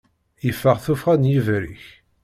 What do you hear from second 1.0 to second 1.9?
n yibarriq.